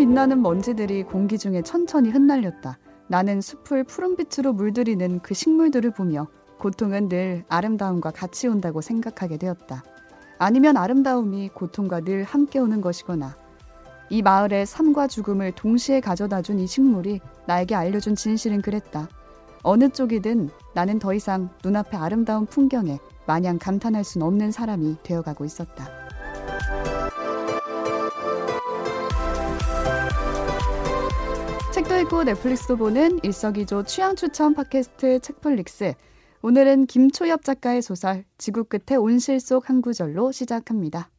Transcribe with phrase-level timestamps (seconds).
[0.00, 2.78] 빛나는 먼지들이 공기 중에 천천히 흩날렸다.
[3.08, 6.26] 나는 숲을 푸른빛으로 물들이는 그 식물들을 보며
[6.58, 9.84] 고통은 늘 아름다움과 같이 온다고 생각하게 되었다.
[10.38, 13.36] 아니면 아름다움이 고통과 늘 함께 오는 것이거나
[14.08, 19.06] 이 마을의 삶과 죽음을 동시에 가져다 준 이 식물이 나에게 알려준 진실은 그랬다.
[19.62, 25.99] 어느 쪽이든 나는 더 이상 눈앞의 아름다운 풍경에 마냥 감탄할 순 없는 사람이 되어가고 있었다.
[32.00, 35.92] 읽고 넷플릭스도 보는 일석이조 취향 추천 팟캐스트 책플릭스.
[36.40, 41.10] 오늘은 김초엽 작가의 소설 지구 끝의 온실 속 한 구절로 시작합니다.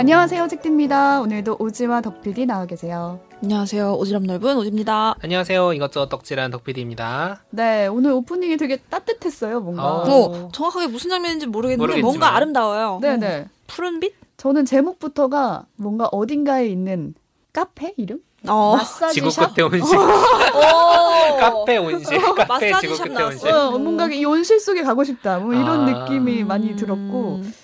[0.00, 1.20] 안녕하세요, 책디입니다.
[1.20, 3.20] 오늘도 오지와 덕PD 나와 계세요.
[3.42, 3.98] 안녕하세요.
[3.98, 5.14] 오지랖 넓은 오지입니다.
[5.22, 5.74] 안녕하세요.
[5.74, 7.42] 이것저것 덕질한 덕PD입니다.
[7.50, 9.84] 네, 오늘 오프닝이 되게 따뜻했어요, 뭔가.
[9.84, 10.04] 어.
[10.08, 12.12] 어, 정확하게 무슨 장면인지 모르겠는데 모르겠지만.
[12.12, 13.00] 뭔가 아름다워요.
[13.02, 13.46] 네, 네.
[13.66, 14.14] 푸른빛?
[14.38, 17.12] 저는 제목부터가 뭔가 어딘가에 있는
[17.52, 18.20] 카페 이름?
[18.48, 18.76] 어.
[18.76, 19.54] 마사지 지구 샵?
[19.54, 19.98] 끝에 온실.
[19.98, 20.00] 오.
[21.38, 22.18] 카페 온실.
[22.22, 23.22] 카페 마사지 지구 샵 끝에.
[23.22, 23.50] 온실.
[23.50, 25.40] 어, 뭔가 이 온실 속에 가고 싶다.
[25.40, 26.04] 뭐 이런 아.
[26.04, 27.54] 느낌이 많이 들었고 음.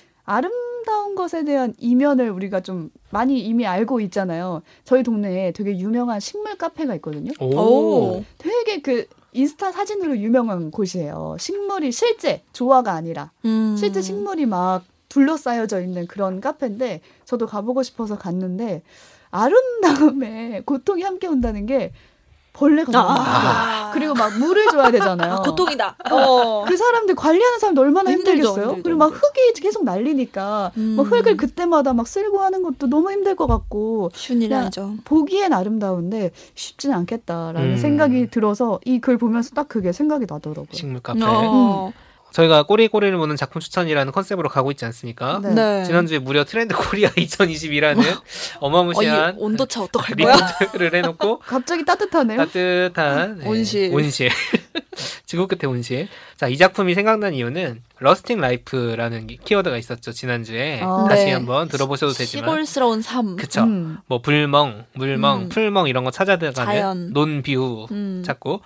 [0.86, 4.62] 아름다운 것에 대한 이면을 우리가 좀 많이 이미 알고 있잖아요.
[4.84, 7.32] 저희 동네에 되게 유명한 식물 카페가 있거든요.
[7.40, 7.56] 오.
[7.56, 8.24] 오.
[8.38, 11.36] 되게 그 인스타 사진으로 유명한 곳이에요.
[11.38, 13.76] 식물이 실제 조화가 아니라 음.
[13.76, 18.82] 실제 식물이 막 둘러싸여져 있는 그런 카페인데 저도 가보고 싶어서 갔는데
[19.30, 21.92] 아름다움에 고통이 함께 온다는 게
[22.56, 23.86] 벌레가 너무 많아요.
[23.86, 23.90] 아.
[23.92, 25.34] 그리고 막 물을 줘야 되잖아요.
[25.34, 25.96] 아, 고통이다.
[26.10, 26.64] 어.
[26.66, 28.64] 그 사람들 관리하는 사람들 얼마나 힘들죠, 힘들겠어요?
[28.68, 30.94] 힘들죠, 그리고 막 흙이 계속 날리니까 음.
[30.96, 34.10] 뭐 흙을 그때마다 막 쓸고 하는 것도 너무 힘들 것 같고
[34.62, 34.94] 아니죠.
[35.04, 37.76] 보기엔 아름다운데 쉽지는 않겠다라는 음.
[37.76, 40.66] 생각이 들어서 이 글 보면서 딱 그게 생각이 나더라고요.
[40.72, 41.20] 식물 카페.
[41.22, 41.92] 어.
[42.36, 45.40] 저희가 꼬리꼬리를 무는 작품 추천이라는 컨셉으로 가고 있지 않습니까?
[45.42, 45.54] 네.
[45.54, 45.84] 네.
[45.84, 48.22] 지난주에 무려 트렌드 코리아 2022라는 어,
[48.60, 50.36] 어마무시한 이 온도차 어떡할 거야?
[50.60, 52.36] 리포트를 해놓고 갑자기 따뜻하네요.
[52.36, 53.94] 따뜻한 네, 온실.
[53.94, 54.28] 온실.
[55.24, 56.08] 지구 끝의 온실.
[56.36, 60.80] 자, 이 작품이 생각난 이유는 rustic life라는 키워드가 있었죠, 지난주에.
[60.82, 61.06] 아.
[61.08, 61.32] 다시 네.
[61.32, 62.44] 한번 들어보셔도 되지만.
[62.50, 63.36] 시골스러운 삶.
[63.36, 63.62] 그쵸.
[63.62, 63.98] 음.
[64.06, 65.48] 뭐 불멍, 물멍, 음.
[65.48, 67.12] 풀멍 이런 거 찾아들어가는 자연.
[67.14, 68.22] 논뷰 음.
[68.26, 68.60] 찾고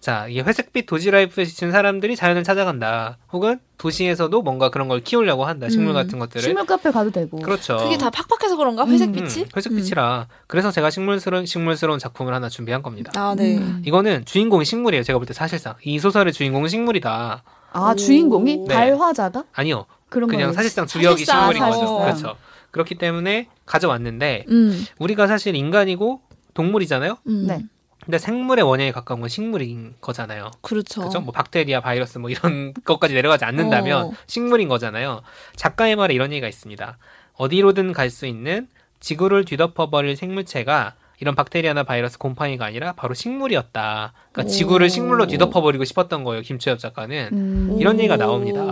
[0.00, 3.18] 자, 이게 회색빛 도시 라이프에 지친 사람들이 자연을 찾아간다.
[3.32, 5.68] 혹은 도시에서도 뭔가 그런 걸 키우려고 한다.
[5.68, 5.94] 식물 음.
[5.94, 6.40] 같은 것들을.
[6.42, 7.36] 식물 카페 가도 되고.
[7.38, 7.76] 그렇죠.
[7.76, 8.84] 그게 다 팍팍해서 그런가?
[8.84, 8.90] 음.
[8.92, 9.42] 회색빛이?
[9.44, 10.26] 음, 회색빛이라.
[10.46, 13.12] 그래서 제가 식물스러운 식물스러운 작품을 하나 준비한 겁니다.
[13.14, 13.58] 아, 네.
[13.58, 13.82] 음.
[13.84, 15.02] 이거는 주인공이 식물이에요.
[15.02, 17.42] 제가 볼 때 사실상 이 소설의 주인공은 식물이다.
[17.72, 17.94] 아 오.
[17.94, 18.74] 주인공이 네.
[18.74, 19.84] 발화자가 아니요.
[20.08, 20.52] 그런 그냥 거예요.
[20.54, 21.98] 사실상 주역이 사실상, 식물인 거죠.
[22.00, 22.00] 사실상.
[22.30, 22.36] 그렇죠.
[22.70, 24.82] 그렇기 때문에 가져왔는데 음.
[24.98, 26.22] 우리가 사실 인간이고
[26.54, 27.18] 동물이잖아요.
[27.28, 27.44] 음.
[27.46, 27.64] 네.
[28.04, 30.50] 근데 생물의 원형에 가까운 건 식물인 거잖아요.
[30.62, 31.02] 그렇죠.
[31.02, 31.20] 그죠?
[31.20, 34.12] 뭐 박테리아, 바이러스 뭐 이런 것까지 내려가지 않는다면 어.
[34.26, 35.22] 식물인 거잖아요.
[35.56, 36.98] 작가의 말에 이런 얘기가 있습니다.
[37.34, 38.68] 어디로든 갈 수 있는
[39.00, 44.12] 지구를 뒤덮어버릴 생물체가 이런 박테리아나 바이러스 곰팡이가 아니라 바로 식물이었다.
[44.32, 44.52] 그러니까 오.
[44.52, 46.42] 지구를 식물로 뒤덮어버리고 싶었던 거예요.
[46.42, 47.28] 김추엽 작가는.
[47.32, 47.76] 음.
[47.78, 48.62] 이런 얘기가 나옵니다.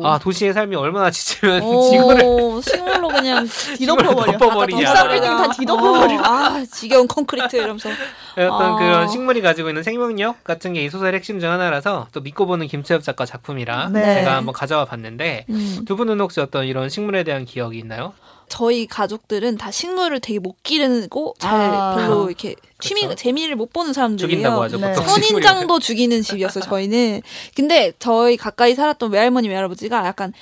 [0.00, 0.06] 오.
[0.06, 2.20] 아 도시의 삶이 얼마나 지치면 오, 지구를
[2.62, 3.46] 식물로 그냥
[3.78, 4.38] 뒤덮어버려.
[4.38, 4.90] 덮어버리냐.
[4.90, 6.14] 아, 덕사빌딩 다 뒤덮어버려.
[6.20, 7.90] 어, 아, 지겨운 콘크리트 이러면서.
[8.36, 8.76] 어떤 아.
[8.76, 12.66] 그런 식물이 가지고 있는 생명력 같은 게 이 소설의 핵심 중 하나라서 또 믿고 보는
[12.66, 14.14] 김추엽 작가 작품이라 네.
[14.14, 15.84] 제가 한번 가져와 봤는데 음.
[15.86, 18.14] 두 분은 혹시 어떤 이런 식물에 대한 기억이 있나요?
[18.50, 21.94] 저희 가족들은 다 식물을 되게 못 기르고 잘 아.
[21.96, 23.16] 별로 이렇게 취미 그렇죠.
[23.16, 24.28] 재미를 못 보는 사람들이에요.
[24.28, 24.78] 죽인다고 하죠.
[24.78, 24.92] 네.
[24.94, 27.22] 선인장도 죽이는 집이었어요, 저희는.
[27.54, 30.32] 근데 저희 가까이 살았던 외할머니, 외할아버지가 약간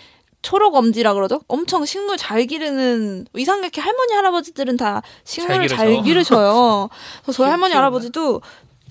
[0.40, 1.40] 초록 엄지라 그러죠?
[1.48, 6.02] 엄청 식물 잘 기르는, 이상하게 할머니, 할아버지들은 다 식물을 잘 잘, 기르죠.
[6.04, 6.88] 기르셔요.
[7.22, 7.74] 그래서 저희 할머니.
[7.74, 8.40] 할아버지도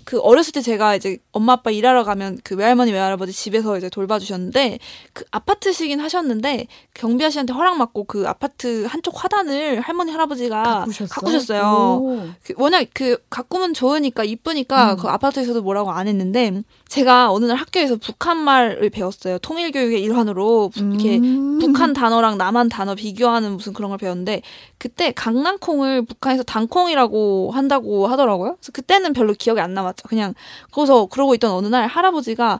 [0.07, 4.79] 그 어렸을 때 제가 이제 엄마 아빠 일하러 가면 그 외할머니 외할아버지 집에서 이제 돌봐주셨는데
[5.11, 11.13] 그 아파트시긴 하셨는데 경비 아저씨한테 허락 받고 그 아파트 한쪽 화단을 할머니 할아버지가 가꾸셨어?
[11.13, 11.99] 가꾸셨어요.
[12.01, 12.29] 오.
[12.41, 14.97] 그 워낙 그 가꾸면 좋으니까 이쁘니까 음.
[14.97, 19.39] 그 아파트에서도 뭐라고 안 했는데 제가 어느 날 학교에서 북한 말을 배웠어요.
[19.39, 21.59] 통일 교육의 일환으로 부- 이렇게 음.
[21.59, 24.41] 북한 단어랑 남한 단어 비교하는 무슨 그런 걸 배웠는데
[24.77, 28.55] 그때 강낭콩을 북한에서 당콩이라고 한다고 하더라고요.
[28.59, 30.07] 그래서 그때는 별로 기억이 안 남았죠.
[30.07, 30.33] 그냥
[30.71, 32.59] 거기서 그러고 있던 어느 날 할아버지가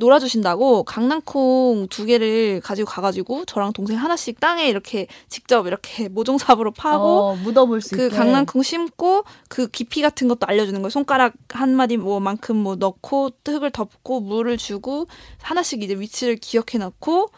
[0.00, 7.04] 놀아주신다고 강낭콩 두 개를 가지고 가가지고 저랑 동생 하나씩 땅에 이렇게 직접 이렇게 모종삽으로 파고
[7.04, 8.16] 어, 묻어볼 수 그 있게.
[8.16, 10.90] 강낭콩 심고 그 깊이 같은 것도 알려주는 거예요.
[10.90, 15.06] 손가락 한 마디 뭐만큼 뭐 넣고 흙을 덮고 물을 주고
[15.42, 17.28] 하나씩 이제 위치를 기억해 놓고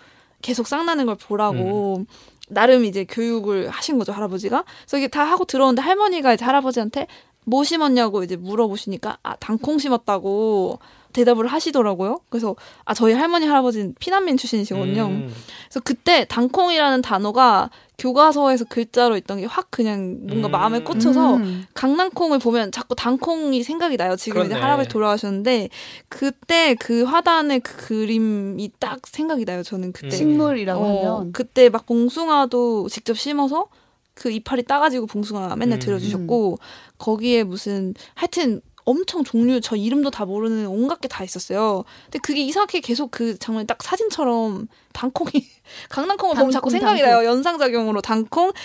[0.41, 2.05] 계속 쌍나는 걸 보라고
[2.49, 4.65] 나름 이제 교육을 하신 거죠 할아버지가.
[4.83, 7.07] 그래서 이게 다 하고 들어오는데 할머니가 이제 할아버지한테
[7.45, 10.79] 뭐 심었냐고 이제 물어보시니까 아 당콩 심었다고
[11.13, 12.21] 대답을 하시더라고요.
[12.29, 15.07] 그래서 아 저희 할머니 할아버지는 피난민 출신이시거든요.
[15.07, 15.35] 음.
[15.69, 20.51] 그래서 그때 당콩이라는 단어가 교과서에서 글자로 있던 게 확 그냥 뭔가 음.
[20.53, 21.67] 마음에 꽂혀서 음.
[21.75, 24.17] 강낭콩을 보면 자꾸 당콩이 생각이 나요.
[24.17, 24.63] 지금 이제 그렇네.
[24.63, 25.69] 할아버지 돌아가셨는데
[26.09, 29.63] 그때 그 화단의 그 그림이 딱 생각이 나요.
[29.63, 30.11] 저는 그때 음.
[30.11, 33.67] 식물이라고 어, 하면 그때 막 봉숭아도 직접 심어서
[34.15, 35.81] 그 이파리 따가지고 봉숭아 맨날 음.
[35.81, 36.59] 들여주셨고
[36.99, 41.85] 거기에 무슨 하여튼 엄청 종류 저 이름도 다 모르는 온갖 게 다 있었어요.
[42.05, 45.31] 근데 그게 이상하게 계속 그 장면이 딱 사진처럼 당콩이
[45.91, 47.19] 강낭콩을 보면 자꾸 생각이 당콩.
[47.19, 47.29] 나요.
[47.29, 48.01] 연상작용으로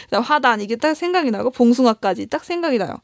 [0.06, 2.96] 그다음 화단 이게 딱 생각이 나고 봉숭아까지 딱 생각이 나요.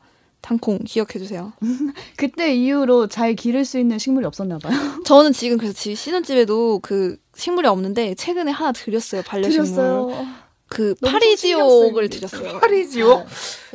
[0.42, 1.54] 당콩 기억해 주세요.
[2.18, 4.74] 그때 이후로 잘 기를 수 있는 식물이 없었나 봐요.
[5.06, 9.66] 저는 지금 그래서 집 신혼집에도 그 식물이 없는데 최근에 하나 드렸어요 반려식물.
[9.68, 10.28] 드렸어요.
[10.74, 12.58] 그 파리지옥을 드렸어요.
[12.60, 13.28] 파리지옥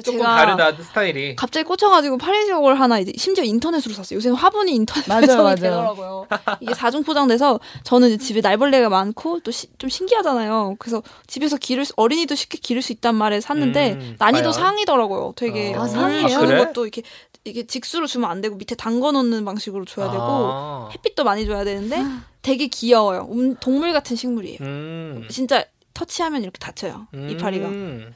[0.04, 1.36] 조금 제가 다르다 스타일이.
[1.36, 4.16] 갑자기 꽂혀가지고 파리지옥을 하나 이제 심지어 인터넷으로 샀어요.
[4.16, 5.54] 요새는 화분이 인터넷 배송이.
[5.56, 6.26] 되더라고요.
[6.60, 10.76] 이게 사중 포장돼서 저는 이제 집에 날벌레가 많고 또 좀 신기하잖아요.
[10.78, 14.52] 그래서 집에서 기를 수- 어린이도 쉽게 기를 수 있단 말에 샀는데 음, 난이도 과연?
[14.52, 15.34] 상이더라고요.
[15.36, 16.28] 되게 아, 물 상이에요?
[16.28, 16.64] 주는 아, 그래?
[16.64, 17.02] 것도 이렇게
[17.44, 20.88] 이게 직수로 주면 안 되고 밑에 담궈 놓는 방식으로 줘야 되고 아.
[20.92, 22.02] 햇빛도 많이 줘야 되는데
[22.42, 23.28] 되게 귀여워요.
[23.30, 24.58] 음, 동물 같은 식물이에요.
[24.60, 25.26] 음.
[25.30, 25.64] 진짜
[25.98, 27.08] 터치하면 이렇게 다쳐요.
[27.14, 27.28] 음.
[27.30, 27.68] 이파리가.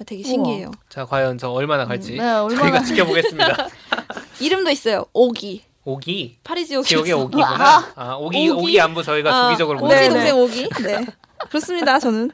[0.06, 0.70] 되게 신기해요.
[0.88, 3.68] 자 과연 저 얼마나 갈지 네, 얼마나 저희가 지켜보겠습니다.
[4.40, 5.04] 이름도 있어요.
[5.12, 5.62] 오기.
[5.84, 6.84] 오기 파리지옥.
[6.86, 7.92] 지옥의 오기구나.
[7.96, 8.62] 아, 오기 오기?
[8.62, 10.34] 오기 안부 저희가 아, 조기적으로 오지 네, 보내드릴게요.
[10.36, 10.82] 동생 오기.
[10.86, 11.06] 네.
[11.50, 11.98] 그렇습니다.
[11.98, 12.30] 저는.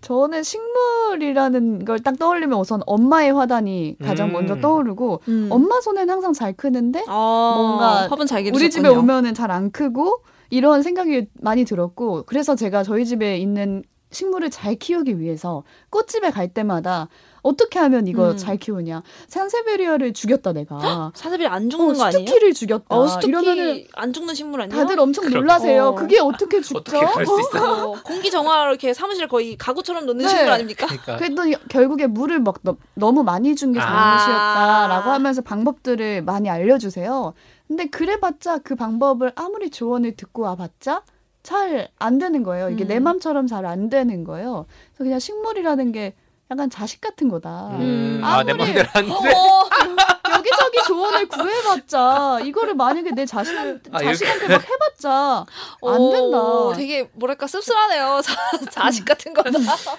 [0.00, 4.32] 저는 식물이라는 걸 딱 떠올리면 우선 엄마의 화단이 가장 음.
[4.32, 5.48] 먼저 떠오르고 음.
[5.50, 8.88] 엄마 손엔 항상 잘 크는데 아, 뭔가 화분 잘 우리 집에.
[8.88, 13.82] 오면은 잘 안 크고 이런 생각이 많이 들었고 그래서 제가 저희 집에 있는
[14.12, 17.08] 식물을 잘 키우기 위해서 꽃집에 갈 때마다
[17.42, 18.36] 어떻게 하면 이거 음.
[18.36, 22.26] 잘 키우냐 산세베리아를 죽였다 내가 사자비 안 죽는 어, 거 아니에요?
[22.26, 24.80] 스투키를 죽였다 어, 스투키 이러면은 안 죽는 식물 아니에요?
[24.80, 25.40] 다들 엄청 그럼.
[25.40, 25.94] 놀라세요 어.
[25.94, 26.98] 그게 어떻게 죽죠 어떻게?
[27.58, 30.28] 어, 공기 정화로 이렇게 사무실 거의 가구처럼 놓는 네.
[30.28, 30.86] 식물 아닙니까?
[30.86, 34.18] 그러니까 그랬더니 결국에 물을 막 너, 너무 많이 준게 아.
[34.18, 37.34] 잘못이었다라고 하면서 방법들을 많이 알려주세요.
[37.66, 41.02] 근데 그래봤자 그 방법을 아무리 조언을 듣고 와봤자
[41.42, 42.70] 잘 안 되는 거예요.
[42.70, 42.88] 이게 음.
[42.88, 44.66] 내 맘처럼 잘 안 되는 거예요.
[44.92, 46.14] 그래서 그냥 식물이라는 게
[46.50, 47.68] 약간 자식 같은 거다.
[47.76, 48.20] 음, 음.
[48.22, 49.10] 아, 내 아무리- 맘대로 안 돼.
[49.34, 49.68] 어,
[50.36, 55.46] 여기저기 조언을 구해봤자 이거를 만약에 내 자신한테 아, 자식한테 막 해봤자 안
[55.80, 56.76] 어, 된다.
[56.76, 58.20] 되게 뭐랄까 씁쓸하네요.
[58.22, 58.34] 자,
[58.70, 59.50] 자식 같은 거다.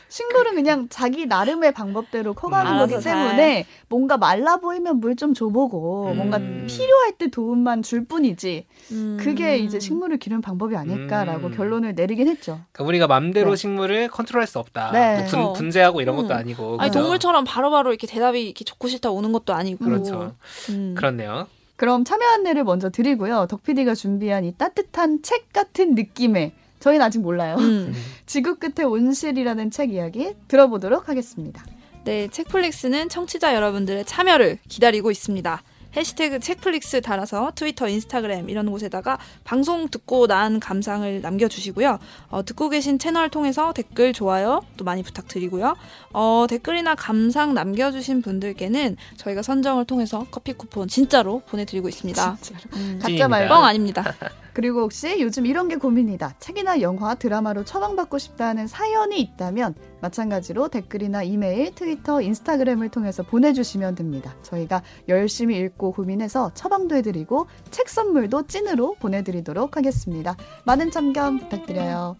[0.10, 3.13] 식물은 그냥 자기 나름의 방법대로 커가는 음, 거기 잘.
[3.13, 6.18] 때문에 뭔가 말라 보이면 물 좀 줘보고 음.
[6.18, 9.18] 뭔가 필요할 때 도움만 줄 뿐이지 음.
[9.19, 11.56] 그게 이제 식물을 기르는 방법이 아닐까라고 음.
[11.56, 12.60] 결론을 내리긴 했죠.
[12.72, 13.56] 그러니까 우리가 맘대로 네.
[13.56, 14.92] 식물을 컨트롤할 수 없다.
[14.92, 15.18] 네.
[15.18, 15.54] 뭐 분, 그렇죠.
[15.54, 16.31] 분재하고 이런 것도 음.
[16.31, 16.78] 아니고.
[16.80, 17.01] 아니 그죠?
[17.01, 19.86] 동물처럼 바로 바로 이렇게 대답이 이렇게 좋고 싫다 오는 것도 아니고.
[19.86, 20.34] 그렇죠.
[20.69, 20.95] 음.
[20.98, 21.45] 그렇네요.
[21.75, 23.45] 그럼 참여 안내를 먼저 드리고요.
[23.50, 27.56] 덕PD가 준비한 이 따뜻한 책 같은 느낌의 저희는 아직 몰라요.
[27.60, 27.94] 음.
[28.25, 31.63] 지구 끝의 온실이라는 책 이야기 들어보도록 하겠습니다.
[32.05, 35.61] 네, 책플릭스는 청취자 여러분들의 참여를 기다리고 있습니다.
[35.95, 41.99] 해시태그 책플릭스 달아서 트위터, 인스타그램 이런 곳에다가 방송 듣고 난 감상을 남겨주시고요.
[42.30, 45.75] 어, 듣고 계신 채널 통해서 댓글, 좋아요 또 많이 부탁드리고요.
[46.13, 52.37] 어, 댓글이나 감상 남겨주신 분들께는 저희가 선정을 통해서 커피 쿠폰 진짜로 보내드리고 있습니다.
[52.42, 52.63] 진짜로.
[52.73, 53.28] 음, 가짜 찐입니다.
[53.28, 54.16] 말고 뻥 아닙니다.
[54.54, 56.36] 그리고 혹시 요즘 이런 게 고민이다.
[56.40, 64.36] 책이나 영화, 드라마로 처방받고 싶다는 사연이 있다면 마찬가지로 댓글이나 이메일, 트위터, 인스타그램을 통해서 보내주시면 됩니다.
[64.44, 70.36] 저희가 열심히 읽고 고민해서 처방도 해드리고 책 선물도 찐으로 보내드리도록 하겠습니다.
[70.66, 72.18] 많은 참견 부탁드려요.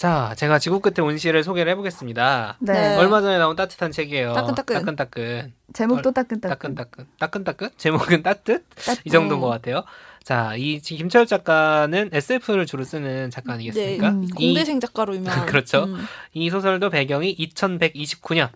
[0.00, 2.56] 자, 제가 지구 끝의 온실을 소개를 해보겠습니다.
[2.60, 2.72] 네.
[2.72, 2.96] 네.
[2.96, 4.32] 얼마 전에 나온 따뜻한 책이에요.
[4.32, 4.76] 따끈따끈.
[4.76, 5.52] 따끈따끈.
[5.74, 6.50] 제목도 따끈따끈.
[6.74, 7.06] 따끈따끈.
[7.18, 7.68] 따끈따끈?
[7.76, 8.64] 제목은 따뜻?
[8.76, 9.02] 따뜻.
[9.04, 9.84] 이 정도인 것 같아요.
[10.22, 14.10] 자, 이 지- 김철 작가는 SF를 주로 쓰는 작가 아니겠습니까?
[14.10, 15.46] 네, 공대생 작가로 유명한.
[15.46, 15.84] 그렇죠.
[15.84, 16.04] 음.
[16.34, 18.50] 이 소설도 배경이 2129년.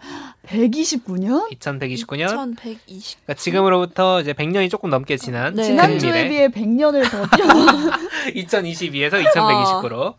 [0.46, 1.50] 129년?
[1.58, 2.52] 2129년.
[2.52, 3.18] 2120.
[3.24, 5.64] 그러니까 지금으로부터 이제 100년이 조금 넘게 지난 네.
[5.64, 6.28] 지난주에.
[6.28, 7.46] 비해 100년을 더 뛰어.
[8.44, 10.14] 2022에서 2129로.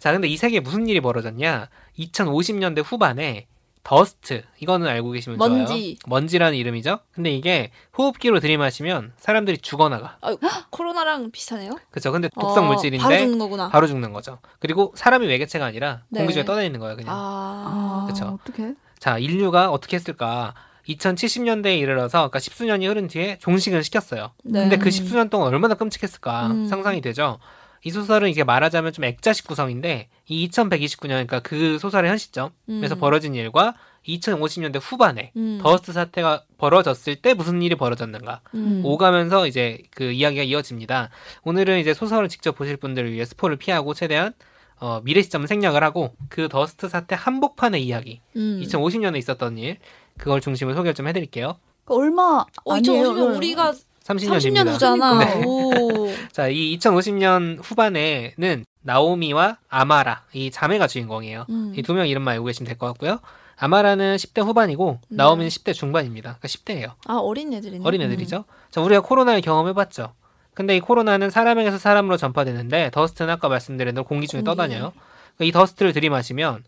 [0.00, 1.68] 자, 근데 이 세계에 무슨 일이 벌어졌냐?
[1.98, 3.46] 2050년대 후반에
[3.86, 5.96] 더스트 이거는 알고 계시면 먼지.
[5.96, 6.08] 좋아요.
[6.08, 6.98] 먼지라는 이름이죠.
[7.12, 10.18] 근데 이게 호흡기로 들이마시면 사람들이 죽어나가.
[10.22, 10.36] 아,
[10.70, 11.70] 코로나랑 비슷하네요.
[11.92, 12.10] 그렇죠.
[12.10, 13.68] 근데 독성 어, 물질인데 바로 죽는 거구나.
[13.68, 14.40] 바로 죽는 거죠.
[14.58, 16.18] 그리고 사람이 외개체가 아니라 네.
[16.18, 17.14] 공기 중에 떠다니는 거예요, 그냥.
[17.16, 18.40] 아, 그쵸.
[18.42, 18.74] 어떻게?
[18.98, 20.54] 자, 인류가 어떻게 했을까?
[20.88, 24.32] 2070년대에 이르러서 그러니까 십수년이 흐른 뒤에 종식은 시켰어요.
[24.42, 24.62] 네.
[24.62, 26.66] 근데 그 십수년 동안 얼마나 끔찍했을까 음.
[26.66, 27.38] 상상이 되죠.
[27.84, 32.98] 이 소설은 이게 말하자면 좀 액자식 구성인데 이 2129년 그러니까 그 소설의 현 시점에서 음.
[32.98, 33.74] 벌어진 일과
[34.06, 35.58] 2050년대 후반에 음.
[35.62, 38.82] 더스트 사태가 벌어졌을 때 무슨 일이 벌어졌는가 음.
[38.84, 41.10] 오가면서 이제 그 이야기가 이어집니다.
[41.44, 44.32] 오늘은 이제 소설을 직접 보실 분들을 위해 스포를 피하고 최대한
[44.78, 48.60] 어, 미래 시점을 생략을 하고 그 더스트 사태 한복판의 이야기, 음.
[48.62, 49.78] 2050년에 있었던 일
[50.18, 51.58] 그걸 중심으로 소개를 좀 해드릴게요.
[51.84, 53.12] 그 얼마 어, 아니에요.
[53.12, 53.72] 2050년 우리가
[54.06, 54.38] 30년입니다.
[54.54, 55.18] 30년 후잖아.
[55.18, 55.42] 네.
[55.44, 56.08] 오.
[56.32, 61.46] 자, 이 2050년 후반에는 나오미와 아마라 이 자매가 주인공이에요.
[61.50, 61.72] 음.
[61.76, 63.18] 이두 명 이름만 알고 계시면 될 것 같고요.
[63.58, 65.16] 아마라는 10대 후반이고 네.
[65.16, 66.38] 나오미는 10대 중반입니다.
[66.38, 66.92] 그러니까 10대예요.
[67.10, 67.84] 아 어린 애들이네.
[67.84, 68.44] 어린 애들이죠.
[68.70, 70.12] 자, 우리가 코로나를 경험해봤죠.
[70.54, 74.46] 근데 이 코로나는 사람에게서 사람으로 전파되는데 더스트는 아까 말씀드린 대로 공기 중에 공기.
[74.46, 74.92] 떠다녀요.
[75.36, 76.64] 그러니까 이 더스트를 들이마시면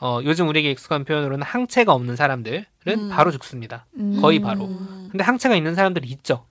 [0.00, 3.08] 어, 요즘 우리에게 익숙한 표현으로는 항체가 없는 사람들은 음.
[3.08, 3.86] 바로 죽습니다.
[3.98, 4.18] 음.
[4.20, 4.64] 거의 바로.
[4.64, 5.08] 음.
[5.10, 6.44] 근데 항체가 있는 사람들이 있죠.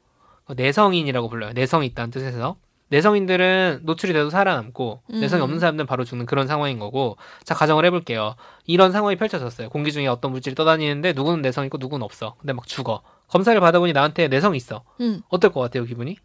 [0.51, 1.53] 어, 내성인이라고 불러요.
[1.53, 2.57] 내성이 있다는 뜻에서.
[2.89, 5.19] 내성인들은 노출이 돼도 살아남고 음.
[5.21, 7.15] 내성이 없는 사람들은 바로 죽는 그런 상황인 거고
[7.45, 8.35] 자 가정을 해볼게요.
[8.65, 9.69] 이런 상황이 펼쳐졌어요.
[9.69, 12.35] 공기 중에 어떤 물질이 떠다니는데 누구는 내성 있고 누구는 없어.
[12.39, 13.01] 근데 막 죽어.
[13.29, 14.83] 검사를 받아보니 나한테 내성이 있어.
[14.99, 15.21] 음.
[15.29, 16.17] 어떨 것 같아요 기분이?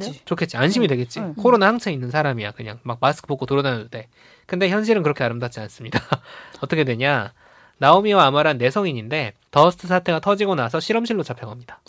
[0.00, 0.22] 좋겠지.
[0.24, 0.56] 좋겠지.
[0.56, 1.20] 안심이 되겠지.
[1.20, 1.34] 응.
[1.34, 2.52] 코로나 항체 있는 사람이야.
[2.52, 4.08] 그냥 막 마스크 벗고 돌아다녀도 돼.
[4.46, 6.00] 근데 현실은 그렇게 아름답지 않습니다.
[6.62, 7.34] 어떻게 되냐?
[7.82, 11.80] 나오미와 아마란 내성인인데 더스트 사태가 터지고 나서 실험실로 잡혀갑니다.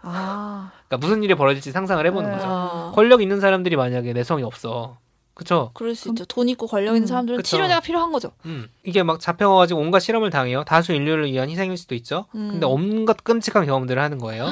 [0.00, 2.36] 아, 그러니까 무슨 일이 벌어질지 상상을 해보는 네.
[2.36, 2.48] 거죠.
[2.48, 2.92] 아.
[2.94, 4.96] 권력 있는 사람들이 만약에 내성이 없어.
[5.34, 5.70] 그쵸?
[5.74, 6.24] 그럴 수 있죠.
[6.24, 7.56] 돈 있고 권력 있는 음, 사람들은 그쵸.
[7.56, 8.32] 치료제가 필요한 거죠.
[8.46, 8.70] 음.
[8.84, 10.64] 이게 막 잡혀가지고 온갖 실험을 당해요.
[10.64, 12.24] 다수 인류를 위한 희생일 수도 있죠.
[12.34, 12.48] 음.
[12.52, 14.46] 근데 온갖 끔찍한 경험들을 하는 거예요.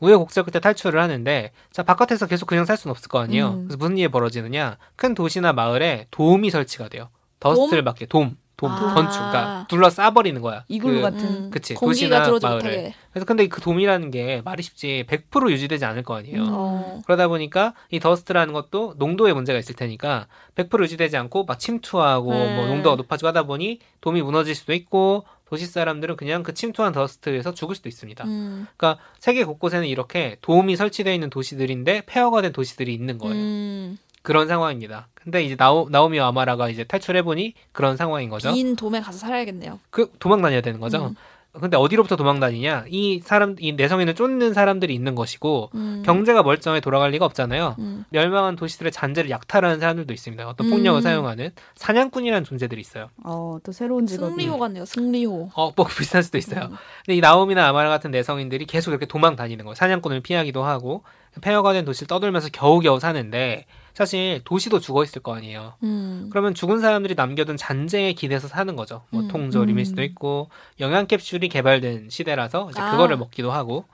[0.00, 3.50] 우여곡절 끝에 탈출을 하는데 자 바깥에서 계속 그냥 살 수는 없을 거 아니에요.
[3.50, 3.64] 음.
[3.68, 4.78] 그래서 무슨 일이 벌어지느냐?
[4.96, 7.08] 큰 도시나 마을에 돔이 설치가 돼요.
[7.38, 8.36] dust를 막게 돔,
[8.68, 8.94] 돔, 아.
[8.94, 10.64] 건축, 그러니까 둘러 싸버리는 거야.
[10.68, 11.20] 이글루 그- 같은.
[11.26, 11.50] 음.
[11.50, 12.62] 그치, 공기가 도시나 들어오지 마을을.
[12.62, 12.94] 못하게.
[13.12, 16.42] 그래서 근데 그 돔이라는 게 말이 쉽지 100% 유지되지 않을 거 아니에요.
[16.42, 16.48] 음.
[16.52, 17.02] 어.
[17.06, 22.56] 그러다 보니까 이 dust라는 것도 농도에 문제가 있을 테니까 100% 유지되지 않고 막 침투하고 네.
[22.56, 27.52] 뭐 농도가 높아지고 하다 보니 돔이 무너질 수도 있고 도시 사람들은 그냥 그 침투한 더스트에서
[27.52, 28.24] 죽을 수도 있습니다.
[28.24, 28.66] 음.
[28.76, 33.34] 그러니까 세계 곳곳에는 이렇게 도움이 설치되어 있는 도시들인데 폐허가 된 도시들이 있는 거예요.
[33.34, 33.98] 음.
[34.22, 35.08] 그런 상황입니다.
[35.14, 38.52] 근데 이제 나오, 나오미와 아마라가 이제 탈출해보니 그런 상황인 거죠.
[38.52, 39.78] 긴 돔에 가서 살아야겠네요.
[39.90, 41.06] 그 도망 다녀야 되는 거죠.
[41.06, 41.14] 음.
[41.60, 42.86] 근데 어디로부터 도망 다니냐?
[42.88, 46.02] 이 사람, 이 내성인을 쫓는 사람들이 있는 것이고 음.
[46.04, 47.76] 경제가 멀쩡해 돌아갈 리가 없잖아요.
[47.78, 48.04] 음.
[48.08, 50.48] 멸망한 도시들의 잔재를 약탈하는 사람들도 있습니다.
[50.48, 50.70] 어떤 음.
[50.70, 53.10] 폭력을 사용하는 사냥꾼이라는 존재들이 있어요.
[53.22, 54.30] 어, 또 새로운 직업이.
[54.30, 54.86] 승리호 같네요.
[54.86, 55.50] 승리호.
[55.54, 56.64] 어, 뭐 비슷할 수도 있어요.
[56.70, 56.76] 음.
[57.04, 59.74] 근데 이 나옴이나 아마라 같은 내성인들이 계속 이렇게 도망 다니는 거예요.
[59.74, 61.02] 사냥꾼을 피하기도 하고
[61.40, 65.74] 폐허가 된 도시를 떠돌면서 겨우겨우 사는데 사실 도시도 죽어 있을 거 아니에요.
[65.82, 66.28] 음.
[66.30, 69.04] 그러면 죽은 사람들이 남겨둔 잔재에 기대서 사는 거죠.
[69.10, 69.28] 뭐 음.
[69.28, 69.84] 통조림일 음.
[69.84, 72.90] 수도 있고 영양 캡슐이 개발된 시대라서 이제 아.
[72.90, 73.84] 그거를 먹기도 하고.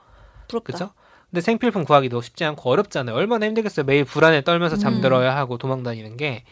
[0.65, 0.91] 그렇죠?
[1.31, 3.15] 근데 생필품 구하기도 쉽지 않고 어렵잖아요.
[3.15, 3.85] 얼마나 힘들겠어요.
[3.85, 4.81] 매일 불안에 떨면서 음.
[4.81, 6.45] 잠들어야 하고 도망 다니는 게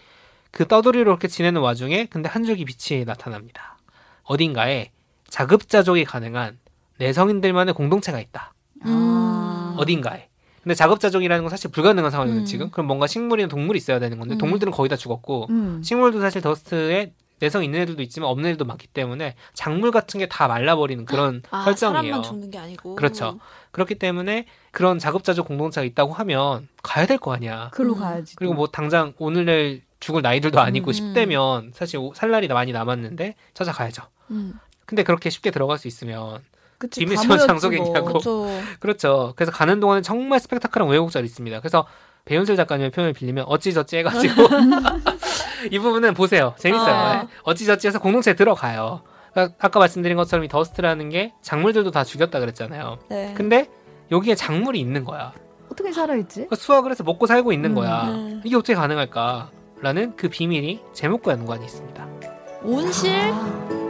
[0.56, 3.76] 그 떠돌이로 이렇게 지내는 와중에 근데 한 줄기 빛이 나타납니다.
[4.22, 4.90] 어딘가에
[5.28, 6.58] 자급자족이 가능한
[6.96, 8.54] 내성인들만의 공동체가 있다.
[8.82, 9.74] 아.
[9.76, 10.28] 어딘가에.
[10.66, 12.44] 근데 자급자족이라는 건 사실 불가능한 상황이거든요, 음.
[12.44, 12.70] 지금.
[12.72, 14.38] 그럼 뭔가 식물이나 동물이 있어야 되는 건데 음.
[14.38, 15.80] 동물들은 거의 다 죽었고 음.
[15.80, 20.48] 식물도 사실 더스트에 내성 있는 애들도 있지만 없는 애들도 많기 때문에 작물 같은 게 다
[20.48, 22.02] 말라버리는 그런 아, 설정이에요.
[22.02, 22.96] 사람만 죽는 게 아니고.
[22.96, 23.38] 그렇죠.
[23.70, 27.70] 그렇기 때문에 그런 자급자족 공동체가 있다고 하면 가야 될 거 아니야.
[27.72, 28.00] 글로 음.
[28.00, 28.34] 가야지.
[28.34, 31.14] 그리고 뭐 당장 오늘 내일 죽을 나이들도 아니고 음.
[31.14, 34.02] 10대면 사실 오- 살 날이 많이 남았는데 찾아가야죠.
[34.32, 34.54] 음.
[34.84, 36.40] 근데 그렇게 쉽게 들어갈 수 있으면
[36.78, 38.00] 그치, 지원 장소겠냐고.
[38.00, 38.08] 뭐.
[38.08, 38.48] 그렇죠.
[38.80, 39.32] 그렇죠.
[39.36, 41.60] 그래서 가는 동안은 정말 스펙타클한 우여곡절이 있습니다.
[41.60, 41.86] 그래서
[42.24, 44.48] 배윤슬 작가님의 표현을 빌리면 어찌저찌 해가지고
[45.70, 46.54] 이 부분은 보세요.
[46.58, 46.94] 재밌어요.
[46.94, 47.22] 아.
[47.22, 47.28] 네.
[47.44, 49.02] 어찌저찌 해서 공동체에 들어가요.
[49.32, 52.98] 그러니까 아까 말씀드린 것처럼 이 더스트라는 게 작물들도 다 죽였다 그랬잖아요.
[53.08, 53.32] 네.
[53.36, 53.68] 근데
[54.10, 55.32] 여기에 작물이 있는 거야.
[55.70, 56.34] 어떻게 살아있지?
[56.34, 57.74] 그러니까 수확을 해서 먹고 살고 있는 음.
[57.74, 58.06] 거야.
[58.06, 58.40] 네.
[58.44, 59.50] 이게 어떻게 가능할까?
[59.80, 62.06] 라는 그 비밀이 제목과 연관이 있습니다.
[62.62, 63.12] 온실?
[63.12, 63.85] 아,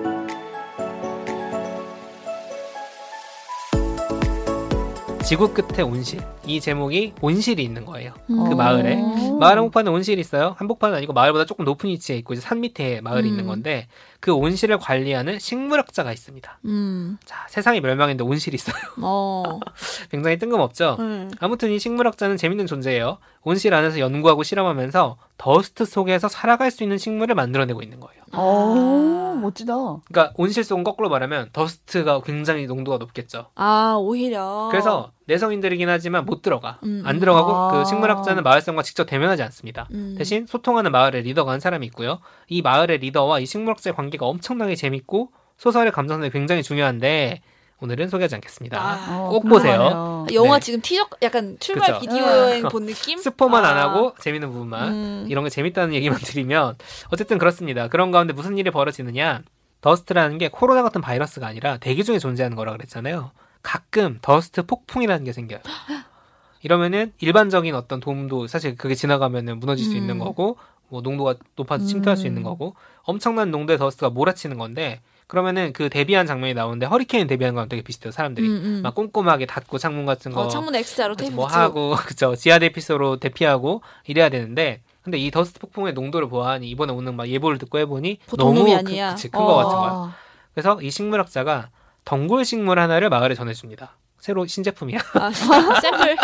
[5.26, 6.20] 지구 끝에 온실.
[6.46, 8.12] 이 제목이 온실이 있는 거예요.
[8.30, 8.48] 음.
[8.48, 8.94] 그 마을에.
[8.94, 9.36] 어.
[9.40, 10.54] 마을 한복판에 온실이 있어요.
[10.56, 13.32] 한복판은 아니고 마을보다 조금 높은 위치에 있고 이제 산 밑에 마을이 음.
[13.32, 13.88] 있는 건데
[14.20, 16.60] 그 온실을 관리하는 식물학자가 있습니다.
[16.66, 17.18] 음.
[17.24, 18.76] 자, 세상이 멸망했는데 온실이 있어요.
[19.02, 19.58] 어.
[20.12, 20.96] 굉장히 뜬금없죠.
[21.00, 21.28] 음.
[21.40, 23.18] 아무튼 이 식물학자는 재밌는 존재예요.
[23.42, 28.22] 온실 안에서 연구하고 실험하면서 더스트 속에서 살아갈 수 있는 식물을 만들어내고 있는 거예요.
[28.36, 29.74] 어, 멋지다.
[29.74, 33.46] 그러니까 온실 속은 거꾸로 말하면 더스트가 굉장히 농도가 높겠죠.
[33.54, 34.68] 아, 오히려.
[34.70, 36.78] 그래서 내성인들이긴 하지만 못 들어가.
[36.84, 37.72] 음, 안 들어가고 아.
[37.72, 39.88] 그 식물학자는 마을사람과 직접 대면하지 않습니다.
[39.92, 40.14] 음.
[40.16, 42.20] 대신 소통하는 마을의 리더가 한 사람이 있고요.
[42.48, 47.40] 이 마을의 리더와 이 식물학자의 관계가 엄청나게 재밌고 소설의 감정선이 굉장히 중요한데
[47.80, 48.80] 오늘은 소개하지 않겠습니다.
[48.80, 49.78] 아, 어, 꼭 보세요.
[49.78, 50.26] 궁금하네요.
[50.32, 50.64] 영화 네.
[50.64, 52.00] 지금 티저 약간 출발 그쵸.
[52.00, 53.18] 비디오 여행 본 느낌?
[53.18, 53.82] 스포만 안 아.
[53.82, 55.26] 하고 재밌는 부분만 음.
[55.28, 56.76] 이런 게 재밌다는 얘기만 드리면
[57.10, 57.88] 어쨌든 그렇습니다.
[57.88, 59.42] 그런 가운데 무슨 일이 벌어지느냐?
[59.82, 63.30] dust라는 게 코로나 같은 바이러스가 아니라 대기 중에 존재하는 거라 그랬잖아요.
[63.62, 65.60] 가끔 dust 폭풍이라는 게 생겨요.
[66.62, 69.96] 이러면은 일반적인 어떤 돔도 사실 그게 지나가면은 무너질 수 음.
[69.98, 70.56] 있는 거고
[70.88, 72.44] 뭐 농도가 높아서 침투할 수 있는 음.
[72.44, 77.82] 거고 엄청난 농도의 dust가 몰아치는 건데 그러면은 그 대비한 장면이 나오는데 허리케인 대비하는 거랑 되게
[77.82, 78.12] 비슷해요.
[78.12, 78.80] 사람들이 음, 음.
[78.82, 81.46] 막 꼼꼼하게 닫고 창문 같은 거 어, 창문 X자로 테이프 뭐.
[81.46, 87.14] 하고 그죠 지하 대피소로 대피하고 이래야 되는데 근데 이 더스트 폭풍의 농도를 보아하니 이번에 오는
[87.14, 89.56] 막 예보를 듣고 해보니 너무 그- 큰거 어.
[89.56, 90.14] 같은 거야.
[90.54, 91.70] 그래서 이 식물학자가
[92.04, 93.96] 덩굴 식물 하나를 마을에 전해줍니다.
[94.20, 94.98] 새로 신제품이야.
[95.14, 95.30] 아,
[95.80, 96.16] 샘플.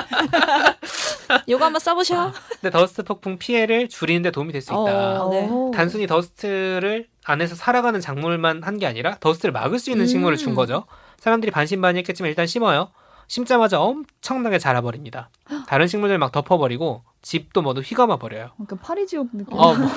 [1.48, 2.32] 요거 한번 써보셔.
[2.60, 5.24] 근데 더스트 폭풍 피해를 줄이는데 도움이 될 수 있다.
[5.24, 5.46] 어, 네.
[5.48, 5.70] 오.
[5.72, 10.06] 단순히 더스트를 안에서 살아가는 작물만 한 게 아니라 더스트를 막을 수 있는 음.
[10.08, 10.84] 식물을 준 거죠.
[11.18, 12.90] 사람들이 반신반의했겠지만 일단 심어요.
[13.28, 15.30] 심자마자 엄청나게 자라버립니다.
[15.68, 18.50] 다른 식물들 막 덮어버리고 집도 모두 휘감아 버려요.
[18.56, 19.56] 그러니까 파리지옥 느낌.
[19.58, 19.88] 어, 뭐.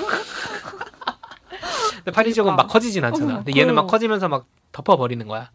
[1.96, 3.26] 근데 파리지옥은 막 커지진 않잖아.
[3.34, 3.86] 어머, 근데 얘는 막.
[3.88, 5.50] 커지면서 막 덮어버리는 거야.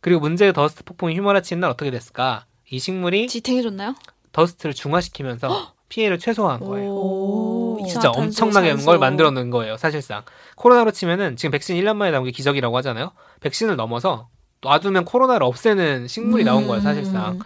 [0.00, 2.44] 그리고 문제의 더스트 폭풍이 휘몰아치는 날 어떻게 됐을까?
[2.70, 3.94] 이 식물이 지탱해줬나요?
[4.32, 6.90] 더스트를 중화시키면서 피해를 최소화한 거예요.
[6.90, 7.78] 오.
[7.86, 10.22] 진짜 엄청난 걸 만들어 놓은 거예요, 사실상.
[10.56, 13.12] 코로나로 치면은 지금 백신 1년 만에 나온 게 기적이라고 하잖아요.
[13.40, 14.28] 백신을 넘어서
[14.62, 17.40] 놔두면 코로나를 없애는 식물이 나온 거예요, 사실상.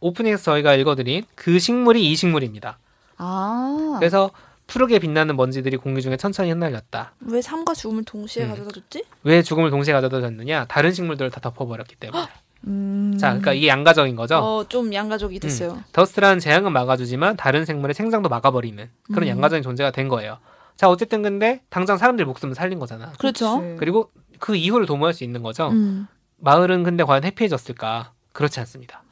[0.00, 2.78] 오프닝에서 저희가 읽어드린 그 식물이 이 식물입니다.
[3.16, 3.96] 아.
[3.98, 4.30] 그래서
[4.66, 7.14] 푸르게 빛나는 먼지들이 공기 중에 천천히 흩날렸다.
[7.20, 8.50] 왜 삶과 죽음을 동시에 음.
[8.50, 9.04] 가져다 줬지?
[9.22, 10.64] 왜 죽음을 동시에 가져다 줬느냐?
[10.66, 12.26] 다른 식물들을 다 덮어버렸기 때문에.
[12.66, 13.16] 음.
[13.18, 14.36] 자, 그러니까 이게 양가적인 거죠.
[14.38, 15.82] 어, 좀 양가적이 됐어요.
[15.92, 19.28] 더스트라는 재앙은 막아주지만 다른 생물의 생장도 막아버리는 그런 음.
[19.28, 20.38] 양가적인 존재가 된 거예요.
[20.76, 23.12] 자, 어쨌든 근데 당장 사람들 목숨을 살린 거잖아.
[23.18, 23.60] 그렇죠.
[23.60, 23.76] 그치.
[23.78, 25.68] 그리고 그 이후를 도모할 수 있는 거죠.
[25.68, 26.06] 음.
[26.38, 28.12] 마을은 근데 과연 해피해졌을까?
[28.32, 29.02] 그렇지 않습니다.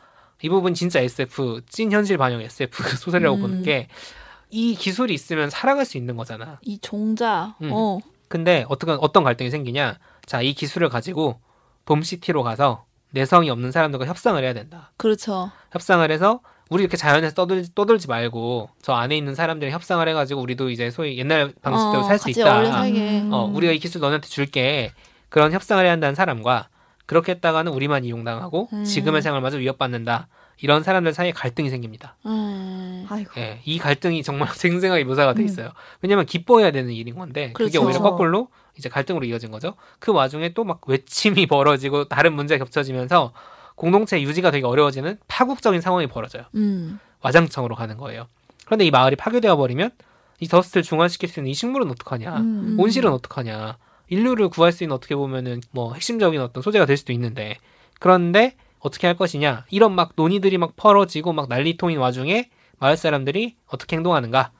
[0.43, 3.41] 이 부분 진짜 SF, 찐 현실 반영 SF 소설이라고 음.
[3.41, 3.89] 보는 게
[4.53, 6.59] 이 기술이 있으면 살아갈 수 있는 거잖아.
[6.61, 7.57] 이 종자.
[7.63, 7.71] 음.
[7.73, 7.99] 어.
[8.29, 9.99] 근데 어떤 어떤 갈등이 생기냐?
[10.27, 11.41] 자, 이 기술을 가지고
[11.87, 14.91] 돔시티로 가서 내성이 없는 사람들과 협상을 해야 된다.
[14.97, 15.51] 그렇죠.
[15.71, 20.71] 협상을 해서 우리 이렇게 자연에서 떠들, 떠들지 말고 저 안에 있는 사람들이 협상을 해가지고 우리도
[20.71, 22.83] 이제 소위 옛날 방식대로 어, 살수 같이 있다.
[22.87, 23.31] 음.
[23.33, 24.93] 어, 우리가 이 기술 너네한테 줄게.
[25.29, 26.69] 그런 협상을 해야 한다는 사람과
[27.07, 28.85] 그렇게 했다가는 우리만 이용당하고 음.
[28.85, 30.29] 지금의 생활마저 위협받는다.
[30.63, 32.17] 이런 사람들 사이에 갈등이 생깁니다.
[32.25, 33.07] 음.
[33.11, 33.33] 아이고.
[33.37, 35.45] 예, 이 갈등이 정말 생생하게 묘사가 돼 음.
[35.47, 35.71] 있어요.
[36.01, 37.85] 왜냐면 기뻐해야 되는 일인 건데 그게 그렇죠.
[37.85, 38.49] 오히려 거꾸로
[38.79, 39.75] 이제 갈등으로 이어진 거죠.
[39.99, 43.33] 그 와중에 또 막 외침이 벌어지고 다른 문제가 겹쳐지면서
[43.75, 46.45] 공동체 유지가 되게 어려워지는 파국적인 상황이 벌어져요.
[46.55, 46.99] 음.
[47.21, 48.27] 와장창으로 가는 거예요.
[48.65, 49.91] 그런데 이 마을이 파괴되어 버리면
[50.41, 52.37] 이 더스트를 중화시킬 수 있는 이 식물은 어떡하냐?
[52.39, 52.77] 음.
[52.79, 53.77] 온실은 어떡하냐?
[54.09, 57.57] 인류를 구할 수 있는 어떻게 보면은 뭐 핵심적인 어떤 소재가 될 수도 있는데
[58.01, 59.65] 그런데 어떻게 할 것이냐?
[59.71, 64.51] 이런 막 논의들이 막 벌어지고 막 난리통인 와중에 마을 사람들이 어떻게 행동하는가는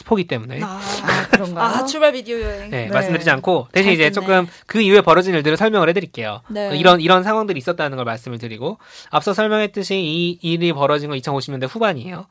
[0.00, 1.64] 스포기 때문에 아, 아, 그런가요?
[1.64, 2.70] 아, 출발 비디오 여행.
[2.70, 2.88] 네, 네.
[2.88, 4.10] 말씀드리지 않고 대신 잘 이제.
[4.10, 6.40] 조금 그 이후에 벌어진 일들을 설명을 해드릴게요.
[6.48, 6.76] 네.
[6.78, 8.78] 이런 이런 상황들이 있었다는 걸 말씀을 드리고
[9.10, 12.26] 앞서 설명했듯이 이 일이 벌어진 건 2050년대 후반이에요.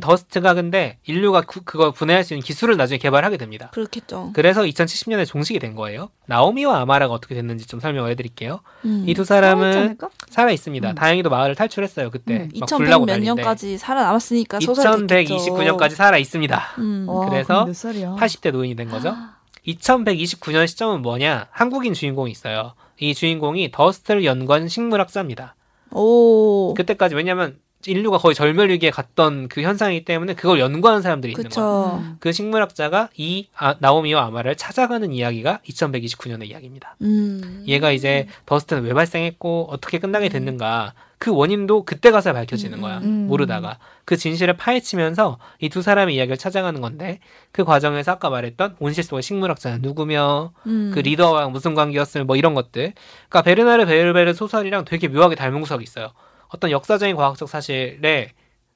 [0.00, 3.70] 더스트가 근데 인류가 그, 그걸 분해할 수 있는 기술을 나중에 개발하게 됩니다.
[3.72, 4.32] 그렇겠죠.
[4.34, 6.10] 그래서 2070년에 종식이 된 거예요.
[6.26, 8.60] 나오미와 아마라가 어떻게 됐는지 좀 설명을 해드릴게요.
[8.84, 9.04] 음.
[9.06, 9.98] 이두 살아있지 사람은?
[10.28, 10.90] 살아 있습니다.
[10.90, 10.94] 음.
[10.94, 12.10] 다행히도 마을을 탈출했어요.
[12.10, 13.34] 그때 음, 막 불나고 2100몇 난리인데.
[13.42, 15.36] 년까지 살아남았으니까 소설 됐겠죠.
[15.36, 16.62] 2129년까지 살아 있습니다.
[16.78, 17.06] 음.
[17.08, 18.16] 와, 그래서 그럼 몇 살이야?
[18.20, 19.16] 80대 노인이 된 거죠.
[19.66, 21.48] 2129년 시점은 뭐냐?
[21.50, 22.74] 한국인 주인공이 있어요.
[23.00, 25.54] 이 주인공이 더스트를 연구한 식물학자입니다.
[25.92, 26.74] 오.
[26.74, 31.48] 그때까지 왜냐면 인류가 거의 절멸 위기에 갔던 그 현상이기 때문에 그걸 연구하는 사람들이 있는 거예요.
[31.48, 32.00] 그쵸.
[32.02, 32.16] 음.
[32.18, 36.96] 그 식물학자가 이 아, 나오미와 아마를 찾아가는 이야기가 2129년의 이야기입니다.
[37.02, 37.64] 음.
[37.68, 42.82] 얘가 이제 더스트는 왜 발생했고 어떻게 끝나게 됐는가 그 원인도 그때 가서 밝혀지는 음.
[42.82, 43.26] 거야 음.
[43.28, 47.20] 모르다가 그 진실을 파헤치면서 이 두 사람의 이야기를 찾아가는 건데
[47.52, 50.90] 그 과정에서 아까 말했던 온실 속의 식물학자는 누구며 음.
[50.94, 52.92] 그 리더와 무슨 관계였으며 뭐 이런 것들
[53.28, 56.10] 그러니까 베르나르 베르베르 소설이랑 되게 묘하게 닮은 구석이 있어요
[56.48, 58.32] 어떤 역사적인 과학적 사실에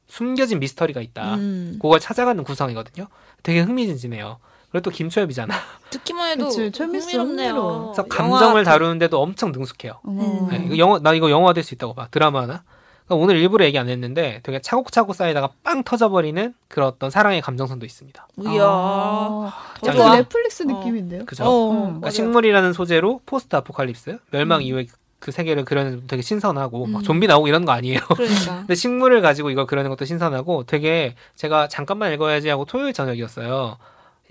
[0.07, 1.79] 숨겨진 미스터리가 있다 음.
[1.81, 3.07] 그걸 찾아가는 구성이거든요
[3.43, 4.39] 되게 흥미진진해요
[4.71, 5.55] 그리고 또 김초엽이잖아
[5.91, 7.93] 듣기만 해도 흥미롭네요.
[7.95, 10.49] 그래서 감정을 그- 다루는데도 엄청 능숙해요 어머.
[10.51, 12.63] 네, 이거 영화 나 이거 영화 될 수 있다고 봐 드라마 하나
[13.07, 17.85] 그러니까 오늘 일부러 얘기 안 했는데 되게 차곡차곡 쌓이다가 빵 터져버리는 그런 어떤 사랑의 감정선도
[17.85, 18.63] 있습니다 이야.
[18.65, 19.53] 아,
[19.85, 20.17] 좋아.
[20.17, 20.67] 넷플릭스 어.
[20.67, 21.25] 느낌인데요?
[21.27, 24.63] 그죠 어, 그러니까 식물이라는 소재로 포스트 아포칼립스 멸망 음.
[24.63, 24.87] 이후에
[25.23, 27.03] 그 세계를 그려내는 되게 신선하고 막 음.
[27.05, 28.59] 좀비 나오고 이런 거 아니에요 그러니까.
[28.59, 33.79] 근데 식물을 가지고 이걸 그려내는 것도 신선하고 되게 제가 잠깐만 읽어야지 하고 토요일 저녁이었어요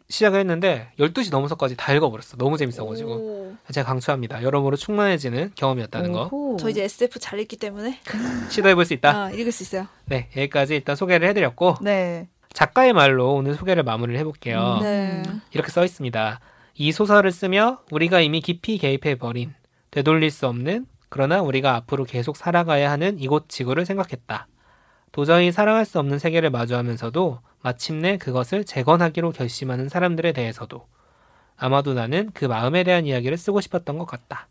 [0.09, 2.35] 시작을 했는데 12시 넘어서까지 다 읽어버렸어.
[2.37, 3.11] 너무 재밌어가지고.
[3.13, 3.55] 오.
[3.71, 4.43] 제가 강추합니다.
[4.43, 6.57] 여러모로 충만해지는 경험이었다는 거.
[6.59, 7.97] 저 이제 SF 잘 읽기 때문에
[8.51, 9.17] 시도해볼 수 있다.
[9.17, 9.87] 아, 읽을 수 있어요.
[10.07, 12.27] 네, 여기까지 일단 소개를 해드렸고 네.
[12.51, 14.79] 작가의 말로 오늘 소개를 마무리를 해볼게요.
[14.79, 14.83] 음.
[14.83, 15.23] 네.
[15.53, 16.41] 이렇게 써 있습니다.
[16.75, 19.53] 이 소설을 쓰며 우리가 이미 깊이 개입해 버린
[19.91, 24.47] 되돌릴 수 없는 그러나 우리가 앞으로 계속 살아가야 하는 이곳 지구를 생각했다.
[25.11, 30.87] 도저히 사랑할 수 없는 세계를 마주하면서도 마침내 그것을 재건하기로 결심하는 사람들에 대해서도
[31.57, 34.47] 아마도 나는 그 마음에 대한 이야기를 쓰고 싶었던 것 같다.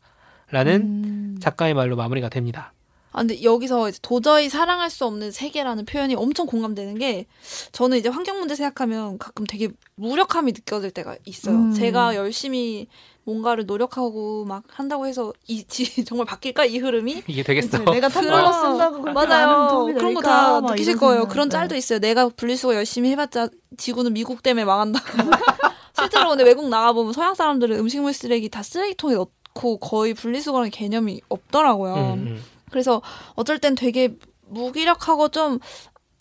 [0.50, 1.36] 라는 음.
[1.40, 2.72] 작가의 말로 마무리가 됩니다.
[3.12, 7.26] 아, 근데 여기서 이제 도저히 사랑할 수 없는 세계라는 표현이 엄청 공감되는 게
[7.72, 11.56] 저는 이제 환경 문제 생각하면 가끔 되게 무력함이 느껴질 때가 있어요.
[11.56, 11.72] 음.
[11.72, 12.86] 제가 열심히
[13.24, 17.78] 뭔가를 노력하고 막 한다고 해서 이 지- 정말 바뀔까 이 흐름이 이게 되겠어.
[17.78, 19.86] 네, 내가 텀블러 쓴다고 맞아요.
[19.94, 20.20] 그런 거?
[20.22, 21.20] 다막 느끼실 거예요.
[21.22, 21.32] 생각.
[21.32, 21.52] 그런 네.
[21.52, 21.98] 짤도 있어요.
[21.98, 25.00] 내가 분리수거 열심히 해봤자 지구는 미국 때문에 망한다.
[25.98, 31.20] 실제로 근데 외국 나가 보면 서양 사람들은 음식물 쓰레기 다 쓰레기통에 넣고 거의 분리수거라는 개념이
[31.28, 31.94] 없더라고요.
[31.94, 32.42] 음, 음.
[32.70, 33.02] 그래서
[33.34, 34.16] 어쩔 땐 되게
[34.48, 35.58] 무기력하고 좀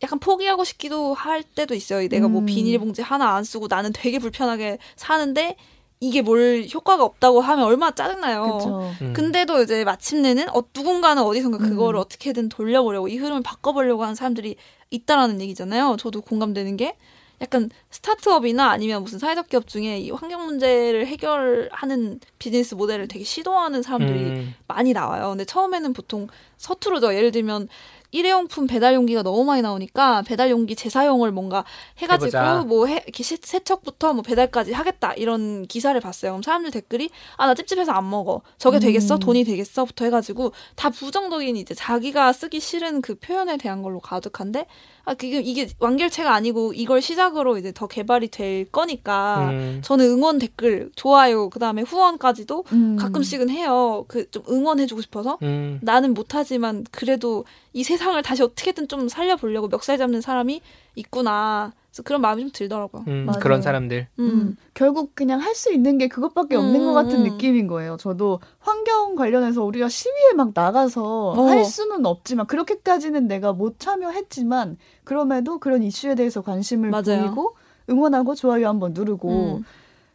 [0.02, 2.08] 약간 포기하고 싶기도 할 때도 있어요.
[2.08, 2.46] 내가 뭐 음.
[2.46, 5.56] 비닐봉지 하나 안 쓰고 나는 되게 불편하게 사는데
[6.02, 8.94] 이게 뭘 효과가 없다고 하면 얼마나 짜증나요.
[9.02, 9.14] 음.
[9.14, 12.02] 근데도 이제 마침내는 어, 누군가는 어디선가 그거를 음.
[12.02, 14.56] 어떻게든 돌려보려고 이 흐름을 바꿔보려고 하는 사람들이
[14.92, 15.98] 있다라는 얘기잖아요.
[16.00, 16.96] 저도 공감되는 게
[17.42, 23.82] 약간 스타트업이나 아니면 무슨 사회적 기업 중에 이 환경 문제를 해결하는 비즈니스 모델을 되게 시도하는
[23.82, 24.56] 사람들이 음.
[24.68, 25.30] 많이 나와요.
[25.30, 27.14] 근데 처음에는 보통 서투르죠.
[27.16, 27.68] 예를 들면
[28.12, 31.64] 일회용품 배달 용기가 너무 많이 나오니까 배달 용기 재사용을 뭔가
[32.00, 32.64] 해가지고 해보자.
[32.68, 36.32] 뭐 해, 이렇게 시- 세척부터 뭐 배달까지 하겠다 이런 기사를 봤어요.
[36.32, 38.42] 그럼 사람들 댓글이 아 나 찝찝해서 안 먹어.
[38.58, 38.82] 저게 음.
[38.82, 39.20] 되겠어?
[39.20, 44.66] 돈이 되겠어?부터 해가지고 다 부정적인 이제 자기가 쓰기 싫은 그 표현에 대한 걸로 가득한데
[45.10, 49.82] 아 그게 이게 완결체가 아니고 이걸 시작으로 이제 더 개발이 될 거니까 음.
[49.84, 52.96] 저는 응원 댓글 좋아요 그 다음에 후원까지도 음.
[52.96, 54.06] 가끔씩은 해요.
[54.08, 55.80] 그 좀 응원해주고 싶어서 음.
[55.82, 60.62] 나는 못하지만 그래도 이 세상을 다시 어떻게든 좀 살려보려고 멱살 잡는 사람이
[60.96, 61.72] 있구나.
[61.90, 63.04] 그래서 그런 마음이 좀 들더라고요.
[63.08, 63.28] 음.
[63.42, 64.08] 그런 사람들.
[64.20, 64.24] 음.
[64.30, 67.24] 음, 결국 그냥 할 수 있는 게 그것밖에 없는 음, 것 같은 음.
[67.24, 67.98] 느낌인 거예요.
[67.98, 71.48] 저도 환경 관련해서 우리가 시위에 막 나가서 어.
[71.48, 77.26] 할 수는 없지만 그렇게까지는 내가 못 참여했지만 그럼에도 그런 이슈에 대해서 관심을 맞아요.
[77.26, 77.56] 보이고
[77.90, 79.64] 응원하고 좋아요 한번 누르고 음.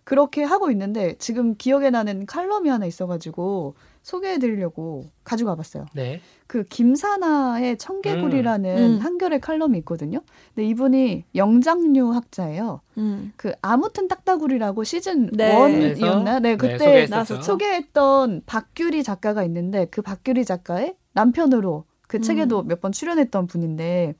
[0.04, 5.86] 그렇게 하고 있는데 지금 기억에 나는 칼럼이 하나 있어가지고 소개해드리려고 가지고 와봤어요.
[5.94, 6.20] 네.
[6.46, 8.82] 그 김사나의 청개구리라는 음.
[8.82, 8.98] 음.
[9.00, 10.20] 한겨레 칼럼이 있거든요.
[10.54, 12.82] 근데 이분이 영장류 학자예요.
[12.98, 13.32] 음.
[13.36, 15.56] 그 아무튼 딱따구리라고 시즌 네.
[15.56, 17.06] 원이었나 네, 네, 그때.
[17.06, 22.22] 나서 소개했던 박규리 작가가 있는데 그 박규리 작가의 남편으로 그 음.
[22.22, 24.14] 책에도 몇 번 출연했던 분인데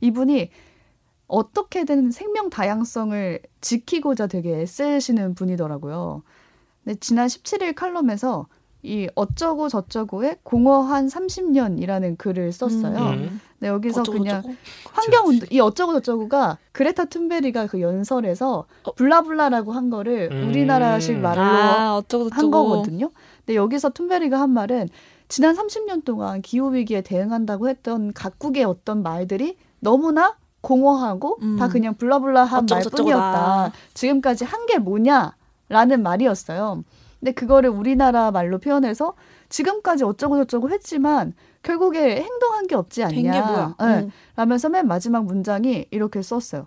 [0.00, 0.50] 이분이
[1.28, 6.24] 어떻게든 생명 다양성을 지키고자 되게 애쓰시는 분이더라고요.
[6.82, 8.48] 근데 지난 17일 칼럼에서
[8.82, 12.98] 이 어쩌고 저쩌고의 공허한 30년이라는 글을 썼어요.
[12.98, 13.40] 음.
[13.58, 14.54] 근데 여기서 어쩌고 그냥 저쩌고?
[14.92, 18.92] 환경 운동 이 어쩌고 저쩌고가 그레타 툰베리가 그 연설에서 어.
[18.94, 20.48] 블라블라라고 한 거를 음.
[20.48, 23.10] 우리나라식 말로 아 어쩌고 저쩌고 한 거거든요.
[23.44, 24.88] 근데 여기서 툰베리가 한 말은
[25.28, 31.56] 지난 30년 동안 기후 위기에 대응한다고 했던 각국의 어떤 말들이 너무나 공허하고 음.
[31.58, 33.72] 다 그냥 블라블라한 말뿐이었다.
[33.94, 36.82] 지금까지 한 게 뭐냐라는 말이었어요.
[37.20, 39.14] 근데 그거를 우리나라 말로 표현해서
[39.50, 43.74] 지금까지 어쩌고 저쩌고 했지만 결국에 행동한 게 없지 않냐.
[43.78, 43.84] 네.
[43.84, 44.10] 음.
[44.36, 46.66] 라면서 맨 마지막 문장이 이렇게 썼어요.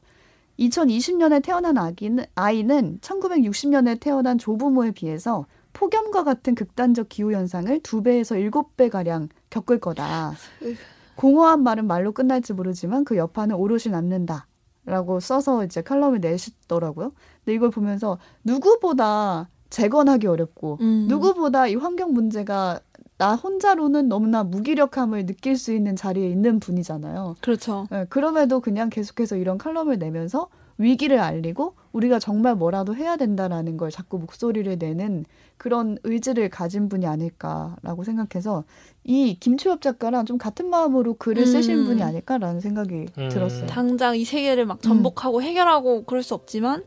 [0.60, 8.38] 2020년에 태어난 아기는, 아이는 1960년에 태어난 조부모에 비해서 폭염과 같은 극단적 기후 현상을 두 배에서
[8.38, 10.34] 일곱 배 가량 겪을 거다.
[10.62, 10.76] 으.
[11.16, 14.48] 공허한 말은 말로 끝날지 모르지만 그 여파는 오롯이 남는다.
[14.86, 17.13] 라고 써서 이제 칼럼을 내시더라고요.
[17.44, 21.07] 근데 이걸 보면서 누구보다 재건하기 어렵고 음.
[21.09, 22.79] 누구보다 이 환경 문제가
[23.17, 27.38] 나 혼자로는 너무나 무기력함을 느낄 수 있는 자리에 있는 분이잖아요.
[27.41, 27.88] 그렇죠.
[27.91, 33.89] 예, 그럼에도 그냥 계속해서 이런 칼럼을 내면서 위기를 알리고 우리가 정말 뭐라도 해야 된다라는 걸
[33.89, 35.25] 자꾸 목소리를 내는
[35.57, 38.65] 그런 의지를 가진 분이 아닐까라고 생각해서
[39.03, 41.86] 이 김초엽 작가랑 좀 같은 마음으로 글을 쓰신 음.
[41.86, 43.29] 분이 아닐까라는 생각이 음.
[43.29, 43.65] 들었어요.
[43.67, 46.83] 당장 이 세계를 막 전복하고 해결하고 그럴 수 없지만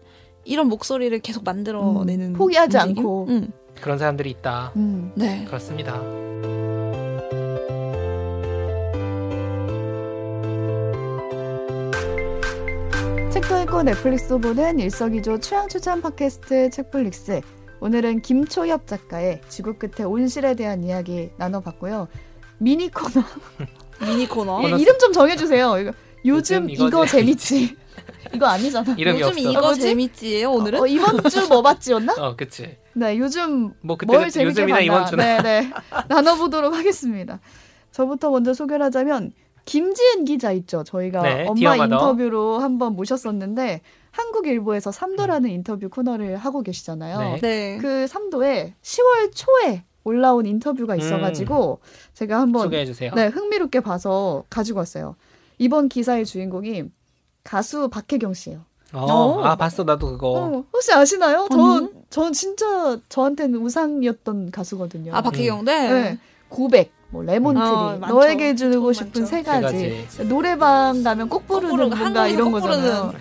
[0.47, 2.99] 이런 목소리를 계속 만들어내는 음, 포기하지 움직임?
[2.99, 3.27] 않고.
[3.29, 3.53] 음.
[3.83, 4.73] 그런 사람들이 있다.
[4.77, 5.13] 음.
[5.15, 5.45] 네.
[5.47, 6.01] 그렇습니다.
[13.31, 17.41] 책도 읽고 넷플릭스도 보는 일석이조 취향 추천 팟캐스트 책플릭스.
[17.81, 22.09] 오늘은 김초엽 작가의 지구 끝의 온실에 대한 이야기 나눠봤고요.
[22.59, 23.23] 미니 코너
[24.01, 24.63] 미니 코너.
[24.63, 25.75] 이- 이름 좀 정해주세요.
[26.25, 26.71] 요즘 요즘.
[26.71, 27.77] 이거 재밌지.
[28.35, 28.95] 이거 아니잖아.
[28.99, 29.51] 이름이 요즘 없어.
[29.51, 29.81] 이거 뭐지?
[29.81, 30.81] 재밌지예요 오늘은?
[30.81, 32.15] 어, 이번 주 뭐 봤지였나?
[32.19, 32.77] 어, 그치.
[32.95, 34.81] 네, 요즘 뭐 그때 뭘 재밌게 요즘이나 봤나?
[34.85, 35.43] 이번 주나.
[35.43, 35.71] 네, 네.
[36.09, 37.41] 나눠보도록 하겠습니다.
[37.93, 39.33] 저부터 먼저 소개를 하자면
[39.65, 40.85] 김지은 기자 있죠.
[40.85, 41.85] 저희가 네, 엄마 디어마더.
[41.85, 43.81] 인터뷰로 한번 모셨었는데
[44.13, 47.19] 한국일보에서 삼도라는 인터뷰 코너를 하고 계시잖아요.
[47.19, 47.41] 네.
[47.41, 47.79] 네.
[47.81, 51.81] 그 삼도에 10월 초에 올라온 인터뷰가 있어가지고
[52.15, 53.11] 제가 한번 소개해 주세요.
[53.15, 55.17] 네 흥미롭게 봐서 가지고 왔어요.
[55.59, 56.85] 이번 기사의 주인공이
[57.47, 58.61] 가수 박혜경 씨예요.
[58.93, 60.29] 어, 아 봤어 나도 그거.
[60.31, 61.47] 어, 혹시 아시나요?
[61.51, 61.91] 저, 아니요.
[62.11, 65.15] 전 진짜 저한테는 우상이었던 가수거든요.
[65.15, 65.89] 아 박혜경 네.
[65.91, 66.19] 네.
[66.49, 68.15] 고백, 뭐 레몬트리, 어, 많죠.
[68.15, 69.27] 너에게 주고 싶은.
[69.27, 70.07] 세세 가지.
[70.09, 70.29] 가지.
[70.29, 73.13] 노래방 가면 꼭 부르는 뭔가 이런 꼭 거잖아요.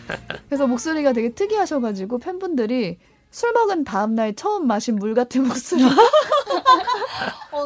[0.47, 2.97] 그래서 목소리가 되게 특이하셔가지고 팬분들이
[3.31, 5.83] 술 먹은 다음 날 처음 마신 물 같은 목소리.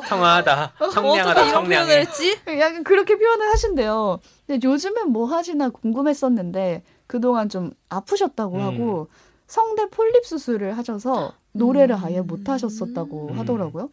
[0.08, 0.74] 청아하다.
[0.80, 1.42] 어떻게 청량하다.
[1.42, 2.00] 이런 표현을 청량해.
[2.02, 2.40] 했지?
[2.60, 4.20] 약간 그렇게 표현을 하신대요.
[4.50, 8.62] 근데 요즘엔 뭐 하시나 궁금했었는데 그동안 좀 아프셨다고 음.
[8.62, 9.08] 하고
[9.46, 12.04] 성대 폴립 수술을 하셔서 노래를 음.
[12.04, 13.38] 아예 못 하셨었다고 음.
[13.38, 13.92] 하더라고요.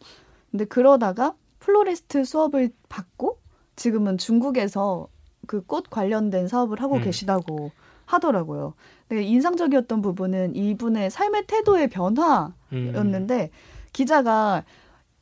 [0.49, 3.37] 근데 그러다가 플로리스트 수업을 받고
[3.75, 5.09] 지금은 중국에서
[5.45, 7.03] 그 꽃 관련된 사업을 하고 음.
[7.03, 7.69] 계시다고
[8.05, 8.73] 하더라고요.
[9.07, 13.49] 근데 인상적이었던 부분은 이분의 삶의 태도의 변화였는데 음.
[13.93, 14.63] 기자가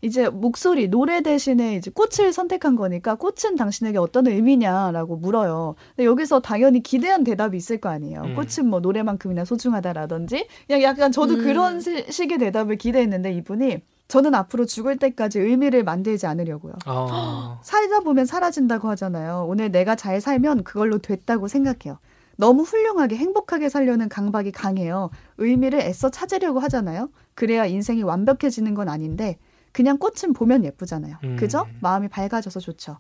[0.06, 5.76] 이제 목소리 노래 대신에 이제 꽃을 선택한 거니까 꽃은 당신에게 어떤 의미냐라고 물어요.
[5.96, 8.22] 근데 여기서 당연히 기대한 대답이 있을 거 아니에요.
[8.24, 8.36] 음.
[8.36, 11.44] 꽃은 뭐 노래만큼이나 소중하다라든지 그냥 약간 저도 음.
[11.44, 16.74] 그런 시- 식의 대답을 기대했는데 이분이 저는 앞으로 죽을 때까지 의미를 만들지 않으려고요.
[16.86, 17.60] 어.
[17.66, 19.48] 살다 보면 사라진다고 하잖아요.
[19.50, 21.98] 오늘 내가 잘 살면 그걸로 됐다고 생각해요.
[22.38, 25.10] 너무 훌륭하게 행복하게 살려는 강박이 강해요.
[25.40, 27.10] 의미를 애써 찾으려고 하잖아요.
[27.34, 29.38] 그래야 인생이 완벽해지는 건 아닌데
[29.76, 31.18] 그냥 꽃은 보면 예쁘잖아요.
[31.26, 31.36] 음.
[31.36, 31.68] 그죠?
[31.82, 32.98] 마음이 밝아져서 좋죠.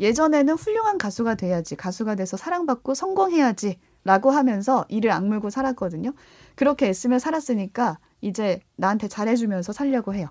[0.00, 6.12] 예전에는 훌륭한 가수가 돼야지, 가수가 돼서 사랑받고 성공해야지 라고 하면서 이를 악물고 살았거든요.
[6.56, 10.26] 그렇게 애쓰며 살았으니까 이제 나한테 잘해주면서 살려고 해요.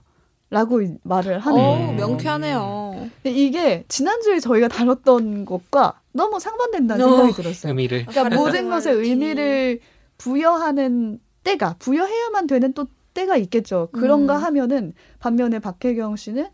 [0.50, 1.90] 라고 말을 하는 거예요.
[1.90, 3.10] 어 명쾌하네요.
[3.24, 7.10] 이게 지난주에 저희가 다뤘던 것과 너무 상반된다는 어.
[7.10, 7.72] 생각이 들었어요.
[7.72, 8.06] 의미를.
[8.06, 9.80] 그러니까 모든 것에 생활 의미를
[10.18, 13.90] 부여하는 때가 부여해야만 되는 또 때가 있겠죠.
[13.92, 14.44] 그런가 음.
[14.44, 16.48] 하면은 반면에 박혜경 씨는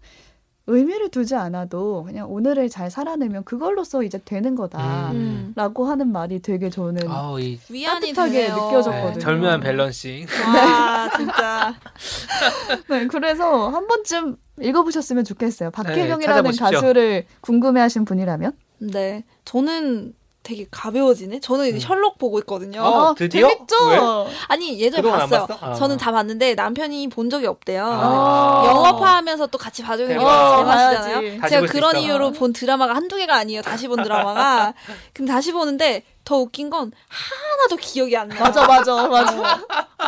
[0.67, 5.11] 의미를 두지 않아도 그냥 오늘을 잘 살아내면 그걸로써 이제 되는 거다.
[5.11, 5.15] 음.
[5.15, 5.53] 음.
[5.55, 8.49] 라고 하는 말이 되게 저는 아우 이 위안이 따뜻하게.
[8.49, 9.13] 느껴졌거든요.
[9.13, 10.25] 네, 절묘한 밸런싱.
[10.47, 11.75] 아 진짜.
[12.89, 15.69] 네, 그래서 한 번쯤 읽어보셨으면 좋겠어요.
[15.69, 16.57] 박혜경이라는 네.
[16.57, 19.23] 가수를 궁금해하신 분이라면 네.
[19.45, 20.13] 저는
[20.45, 21.39] 되게 가벼워지네.
[21.39, 21.79] 저는 이제 음.
[21.79, 22.81] 셜록 보고 있거든요.
[22.83, 23.49] 어, 드디어?
[23.49, 23.75] 재밌죠?
[23.89, 23.99] 왜?
[24.47, 25.47] 아니 예전에 봤어요.
[25.47, 25.57] 봤어?
[25.59, 25.73] 아.
[25.73, 27.83] 저는 다 봤는데 남편이 본 적이 없대요.
[27.83, 28.63] 아.
[28.67, 30.57] 영업하하면서 또 같이 봐주는 게 대박.
[30.59, 31.15] 제맛이잖아요.
[31.19, 31.37] 봐야지.
[31.39, 31.95] 다시 제가 그런.
[31.97, 33.63] 이유로 본 드라마가 한두 개가 아니에요.
[33.63, 34.73] 다시 본 드라마가.
[35.13, 38.39] 근데 다시 보는데 더 웃긴 건 하나도 기억이 안 나요.
[38.41, 39.59] 맞아, 맞아, 맞아.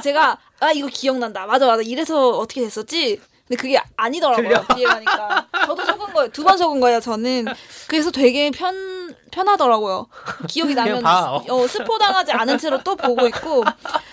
[0.03, 1.45] 제가 아 이거 기억난다.
[1.47, 1.81] 맞아 맞아.
[1.81, 3.19] 이래서 어떻게 됐었지?
[3.47, 4.65] 근데 그게 아니더라고요.
[4.75, 5.47] 뒤에 가니까.
[5.65, 6.29] 저도 속은 거예요.
[6.31, 6.99] 두 번 속은 거예요.
[6.99, 7.45] 저는.
[7.87, 10.07] 그래서 되게 편 편하더라고요.
[10.47, 11.05] 기억이 나면.
[11.05, 13.63] 어, 스포 당하지 않은 채로 또 보고 있고.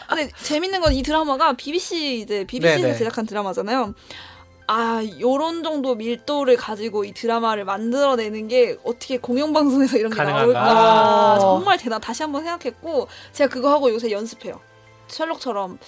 [0.08, 2.94] 근데 재밌는 건 이 드라마가 BBC 이제 BBC에서 네네.
[2.98, 3.94] 제작한 드라마잖아요.
[4.66, 10.52] 아, 요런 정도 밀도를 가지고 이 드라마를 만들어내는 게 어떻게 공영방송에서 이런 게 가능한가?
[10.52, 11.34] 나올까.
[11.34, 11.38] 아.
[11.38, 14.58] 정말 대단, 다시 한번 생각했고, 제가 그거 하고 요새 연습해요.
[15.08, 15.78] 셜록처럼,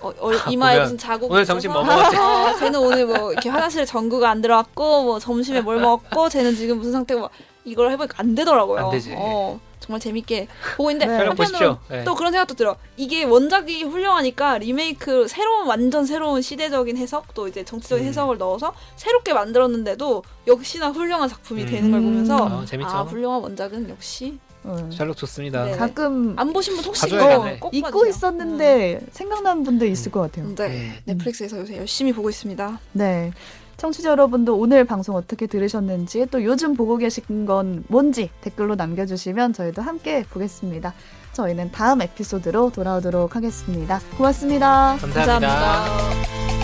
[0.00, 1.30] 어, 어, 이마에 무슨 자국.
[1.30, 2.16] 오늘 점심 뭐 먹었지?
[2.18, 6.78] 어, 쟤는 오늘 뭐, 이렇게 화장실에 전구가 안 들어왔고, 뭐, 점심에 뭘 먹었고, 쟤는 지금
[6.78, 7.30] 무슨 상태고, 막
[7.66, 8.86] 이걸 해보니까 안 되더라고요.
[8.86, 9.12] 안 되지.
[9.16, 11.24] 어, 정말 재밌게 보고 있는데, 네.
[11.24, 11.78] 한편으로.
[11.90, 12.04] 네.
[12.04, 12.76] 또 그런 생각도 들어.
[12.96, 18.08] 이게 원작이 훌륭하니까 리메이크 새로운 완전 새로운 시대적인 해석 또 이제 정치적인 음.
[18.08, 21.66] 해석을 넣어서 새롭게 만들었는데도 역시나 훌륭한 작품이 음.
[21.66, 22.88] 되는 걸 보면서 어, 재밌죠.
[22.90, 24.88] 아 훌륭한 원작은 역시 어.
[24.92, 25.64] 샬록 좋습니다.
[25.64, 25.72] 네.
[25.76, 27.06] 가끔 안 보신 분 혹시.
[27.08, 28.08] 이거 꼭 잊고 봐주세요.
[28.10, 30.46] 있었는데 생각나는 분들 있을 것 같아요.
[30.46, 30.54] 음.
[30.54, 30.66] 네.
[30.68, 30.94] 음.
[31.04, 32.80] 넷플릭스에서 요새 열심히 보고 있습니다.
[32.92, 33.32] 네.
[33.76, 39.82] 청취자 여러분도 오늘 방송 어떻게 들으셨는지 또 요즘 보고 계신 건 뭔지 댓글로 남겨주시면 저희도
[39.82, 40.94] 함께 보겠습니다.
[41.32, 44.00] 저희는 다음 에피소드로 돌아오도록 하겠습니다.
[44.16, 44.96] 고맙습니다.
[45.00, 45.48] 감사합니다.
[45.48, 46.55] 감사합니다.